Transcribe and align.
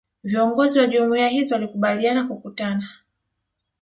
Viongozi 0.23 0.79
wa 0.79 0.87
Jumuiya 0.87 1.27
hizo 1.29 1.55
walikubaliana 1.55 2.23
kukutana 2.23 2.87